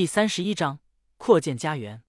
[0.00, 0.78] 第三十一章
[1.18, 2.02] 扩建家园。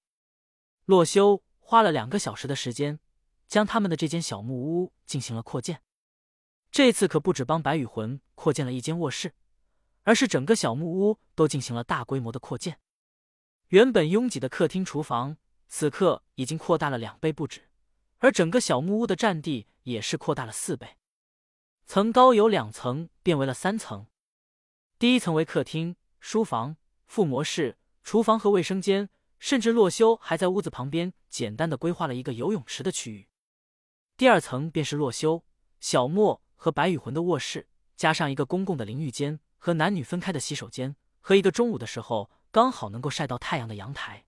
[0.85, 3.01] 洛修花了两个小时的时间，
[3.49, 5.83] 将他们的这间小木屋进行了扩建。
[6.71, 9.35] 这次可不止帮白羽魂扩建了一间卧室，
[10.03, 12.79] 而是整个小木屋都进行了大规模的扩建。
[13.67, 15.35] 原本拥挤的客厅、厨房，
[15.67, 17.69] 此刻已经扩大了两倍不止，
[18.19, 20.95] 而整个小木屋的占地也是扩大了四倍。
[21.85, 24.07] 层高由两层变为了三层，
[24.97, 27.79] 第一层为客厅、书房、附魔室。
[28.03, 29.09] 厨房和卫生间，
[29.39, 33.27] 甚至洛修还在屋子旁边简单的规划了一个游泳池的区域。
[34.17, 35.45] 第二层便是洛修、
[35.79, 44.25] 小莫和白雨魂的卧室，加上一个公共的淋浴间和男女分开的洗手间，和一个中午的时候刚好能够晒到太阳的阳台。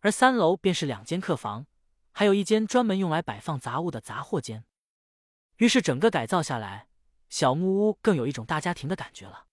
[0.00, 1.66] 而三楼便是两间客房，
[2.12, 4.64] 还有一间专门用来摆放杂物的杂货间。
[5.56, 6.88] 于是整个改造下来，
[7.28, 9.46] 小木屋更有一种大家庭的感觉了。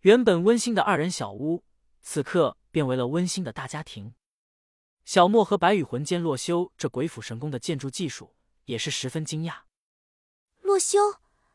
[0.00, 1.64] 原本温馨的二人小屋。
[2.00, 4.14] 此刻变为了温馨的大家庭。
[5.04, 8.34] 小莫和白羽魂见洛修这鬼斧神工的建筑技术，
[8.66, 9.62] 也是十分惊讶。
[10.60, 10.98] 洛修，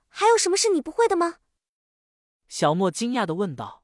[0.09, 1.35] 还有什么是你不会的吗？
[2.47, 3.83] 小莫惊讶的问道。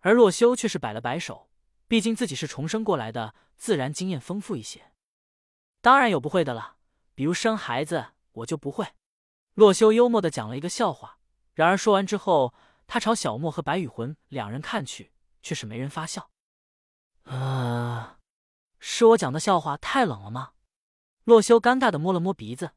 [0.00, 1.50] 而洛修却是摆了摆手，
[1.86, 4.92] 毕竟自己是重生过来的，自然经验丰富一些。
[5.82, 6.76] 当然有不会的了，
[7.14, 8.86] 比如生孩子，我就不会。
[9.54, 11.18] 洛修幽默的讲了一个笑话。
[11.52, 12.54] 然而说完之后，
[12.86, 15.12] 他朝小莫和白羽魂两人看去。
[15.42, 16.30] 却是没人发笑。
[17.24, 18.18] 啊，
[18.78, 20.52] 是我讲的笑话太冷了吗？
[21.24, 22.72] 洛修尴尬的摸了摸鼻子。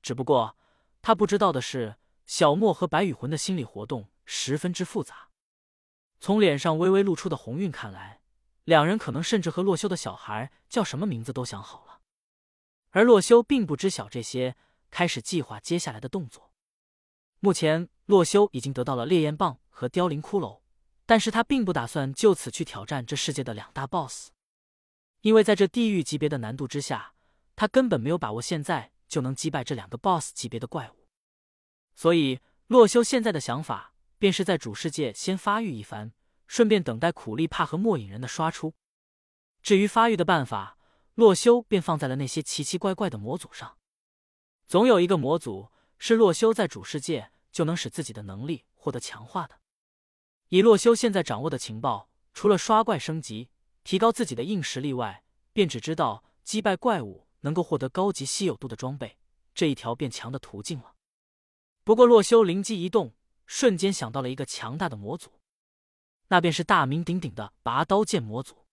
[0.00, 0.56] 只不过
[1.00, 5.28] 他不知道的是，小莫和白羽魂的心理活动十分之复杂。
[6.18, 8.22] 从脸上微微露出的红晕看来，
[8.64, 12.00] 两人可能甚至和洛修的小孩叫什么名字都想好了。
[12.90, 14.56] 而洛修并不知晓这些，
[14.90, 16.52] 开始计划接下来的动作。
[17.40, 20.61] 目前，洛修已经得到了烈焰棒和凋零骷髅。
[21.12, 24.30] 但是他并不打算就此去挑战这世界的两大 BOSS，
[25.20, 27.12] 因为在这地狱级别的难度之下，
[27.54, 31.06] 他根本没有把握现在就能击败这两个 BOSS 级别的怪物。
[31.94, 36.14] 所以，洛修现在的想法便是在主世界先发育一番，
[36.46, 38.72] 顺便等待苦力怕和末影人的刷出。
[39.60, 40.78] 至于发育的办法，
[41.12, 43.76] 洛修便放在了那些奇奇怪怪的模组上。
[44.66, 49.60] 总有一个模组是洛修在主世界就能使自己的能力获得强化的。
[50.52, 53.48] 以洛修现在掌握的情报，除了刷怪升级、
[53.84, 55.24] 提高自己的硬实力外，
[55.54, 59.16] 便只知道击败怪物能够获得高级稀有度的装备，
[59.54, 60.92] 这一条变强的途径了。
[61.84, 63.14] 不过洛修灵机一动，
[63.46, 65.40] 瞬间想到了一个强大的模组，
[66.28, 68.66] 那便是大名鼎鼎的拔刀剑模组。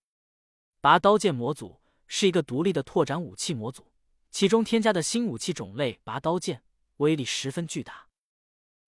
[0.81, 3.89] 拔刀剑模组是一个独立的拓展武器模组，
[4.29, 6.61] 其中添加的新武器种类拔刀剑
[6.97, 8.09] 威力十分巨大，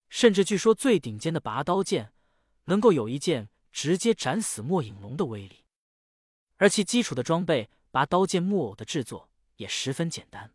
[0.09, 2.11] 甚至据说最顶尖的拔刀剑。
[2.71, 5.65] 能够有一剑直接斩死末影龙的威力，
[6.55, 10.53] 而其基础的装备拔刀剑木偶的制作也十分简单。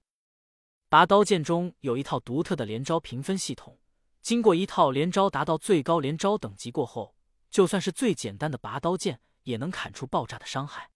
[0.89, 3.79] 拔刀剑中有一套独特的连招评分系统，
[4.23, 7.15] 经过一套连招达到最高连招等级过后，
[7.51, 10.89] 就算是最简单的拔刀剑也能砍出爆炸的伤害。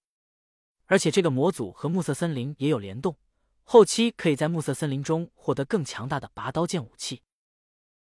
[0.86, 3.18] 而且这个模组和暮色森林也有联动，
[3.64, 7.22] 后期可以在暮色森林中获得更强大的拔刀剑武器。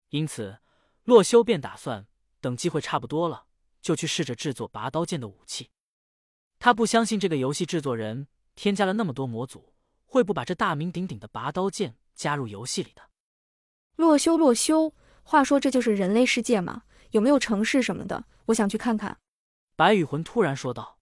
[0.07, 0.59] 因此，
[1.03, 2.07] 洛修便打算。
[2.41, 3.45] 等机会差不多了，
[3.81, 5.69] 就去试着制作拔刀剑的武器。
[6.59, 9.73] 他不相信这个游戏制作人添加了那么多模组，
[10.05, 13.09] 会不把这大名鼎鼎的拔刀剑加入游戏里的。
[13.95, 16.83] 洛修，洛修，话说这就是人类世界吗？
[17.11, 18.25] 有没有城市什么的？
[18.45, 19.19] 我想去看看。
[19.75, 20.99] 白羽魂突然说道。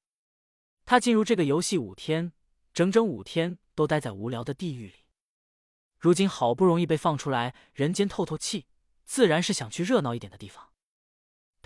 [0.85, 2.31] 他进入这个游戏五天，
[2.73, 4.93] 整整五天都待在无聊的地狱里，
[5.99, 8.67] 如今好不容易被放出来人间透透气，
[9.03, 10.66] 自然是想去热闹一点的地方。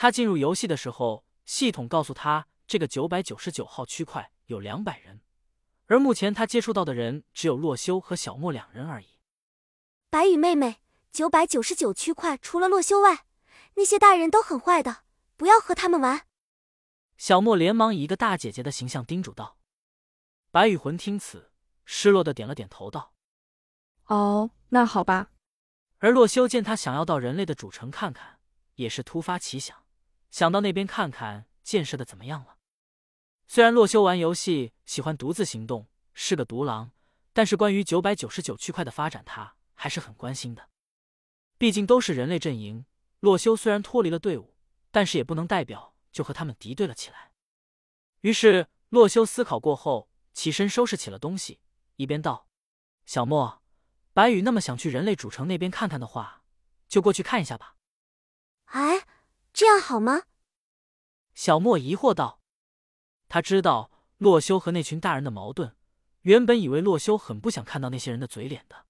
[0.01, 5.21] 他进入游戏的时候，系统告诉他这个九百九十九号区块有两百人，
[5.85, 9.19] 而目前他接触到的人只有洛修和小莫两人而已。
[10.09, 13.27] 白羽妹妹，九百九十九区块除了洛修外，
[13.75, 15.03] 那些大人都很坏的，
[15.37, 16.25] 不要和他们玩。
[17.19, 19.59] 小莫连忙以一个大姐姐的形象叮嘱道。
[20.49, 21.51] 白羽魂听此，
[21.85, 23.13] 失落的点了点头，道
[24.09, 25.29] ：“哦，那好吧。”
[26.01, 28.39] 而洛修见他想要到人类的主城看看，
[28.73, 29.79] 也是突发奇想。
[30.31, 32.57] 想到那边看看建设的怎么样了。
[33.47, 36.91] 虽然洛修玩游戏喜欢独自行动，是个独狼，
[37.33, 40.69] 但是关于九百九十九区块的发展，他还是很关心的。
[41.57, 42.85] 毕竟都是人类阵营，
[43.19, 44.55] 洛修虽然脱离了队伍，
[44.89, 47.33] 但是也不能代表就和他们敌对了起来。
[48.21, 51.59] 于是洛修思考过后，起身收拾起了东西，
[51.97, 52.47] 一边道
[53.05, 53.61] ：“小莫，
[54.13, 56.43] 白羽那么想去人类主城那边看看的话，
[56.87, 57.75] 就过去看一下吧。”
[58.71, 59.05] 哎。
[59.53, 60.23] 这样好吗？
[61.33, 62.39] 小莫疑惑道。
[63.27, 65.75] 他知道洛修和那群大人的矛盾，
[66.21, 68.85] 原本以为洛修很不想看到那些人的嘴脸的，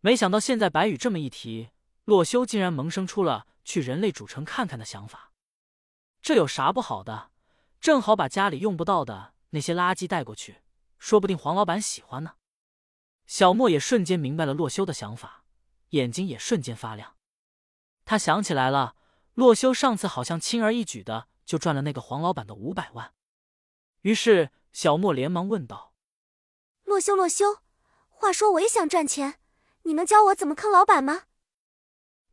[0.00, 1.70] 没想到现在白羽这么一提，
[2.04, 5.32] 洛修竟然萌生出了去人类主城看看的想法。
[6.22, 7.30] 这有啥不好的？
[7.80, 10.62] 正好把家里用不到的那些垃圾带过去，
[10.98, 12.34] 说不定黄老板喜欢呢。
[13.26, 15.44] 小莫也瞬间明白了洛修的想法，
[15.90, 17.16] 眼睛也瞬间发亮。
[18.04, 18.96] 他想起来了，
[19.38, 23.14] 洛修上次好像轻而易举的就赚了那个黄老板的五百万。
[24.00, 25.94] 于是小莫连忙问道
[26.82, 27.58] ：“洛修，洛修，
[28.08, 29.38] 话说我也想赚钱，
[29.84, 31.26] 你能教我怎么坑老板吗？”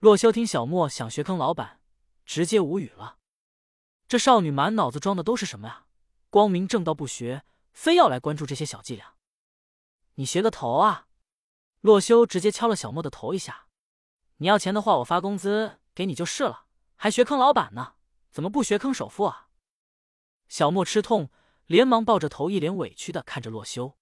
[0.02, 1.80] 洛修听小莫想学坑老板，
[2.26, 3.20] 直接无语了。
[4.08, 5.86] 这少女满脑子装的都是什么呀？
[6.32, 9.14] 光明正道不学，非要来关注这些小伎俩。
[10.16, 11.06] 你学个头啊！
[11.82, 13.68] 洛修直接敲了小莫的头一下。
[14.38, 16.65] 你要钱的话，我发工资给你就是了，
[16.96, 17.96] 还学坑老板呢？
[18.32, 19.50] 怎么不学坑首富啊？
[20.48, 21.30] 小莫吃痛，
[21.66, 23.98] 连忙抱着头，一脸委屈的看着洛修。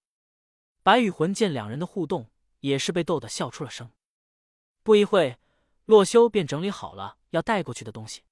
[0.82, 2.30] 白羽魂见两人的互动，
[2.60, 3.90] 也是被逗得笑出了声。
[4.82, 5.38] 不一会，
[5.86, 8.22] 洛修便整理好了要带过去的东西。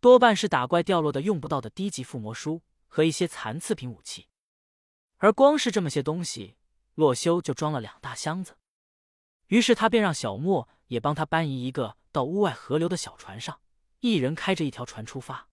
[0.00, 4.28] 多半是打怪掉落的用不到的低级附魔书和一些残次品武器，
[5.18, 6.56] 而光是这么些东西，
[6.94, 8.56] 洛修就装了两大箱子。
[9.48, 13.60] 于是他便让小莫也帮他搬移一个到屋外河流的小船上，
[14.00, 15.48] 一人开着一条船出发。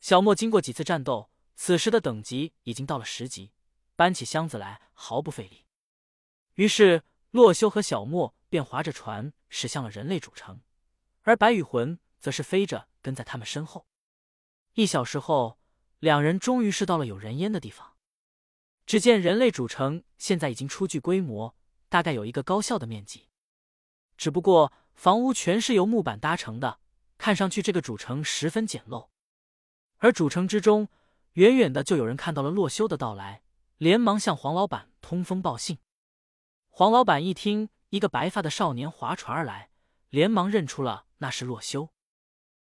[0.00, 3.52] 小莫经过几次战斗，此时的等级已经到了十级，
[3.96, 5.66] 搬起箱子来毫不费力。
[6.54, 10.60] 于是洛修和小莫便划着船驶向了人类主城，
[11.22, 12.88] 而白羽魂则是飞着。
[13.04, 13.88] 跟在他们身后，
[14.74, 15.58] 一小时后，
[15.98, 17.96] 两人终于是到了有人烟的地方。
[18.86, 21.56] 只见人类主城现在已经初具规模，
[21.88, 23.28] 大概有一个高校的面积。
[24.16, 26.78] 只不过房屋全是由木板搭成的，
[27.22, 29.06] 看上去这个主城十分简陋。
[29.98, 30.88] 而主城之中，
[31.34, 33.44] 远远的就有人看到了洛修的到来，
[33.78, 35.78] 连忙向黄老板通风报信。
[36.68, 39.70] 黄老板一听一个白发的少年划船而来，
[40.08, 41.90] 连忙认出了那是洛修。